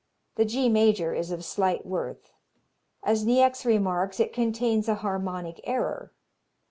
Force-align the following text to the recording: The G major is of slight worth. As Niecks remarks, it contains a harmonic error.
The 0.35 0.45
G 0.45 0.67
major 0.67 1.13
is 1.13 1.29
of 1.29 1.45
slight 1.45 1.85
worth. 1.85 2.31
As 3.03 3.23
Niecks 3.23 3.65
remarks, 3.67 4.19
it 4.19 4.33
contains 4.33 4.89
a 4.89 4.95
harmonic 4.95 5.61
error. 5.63 6.11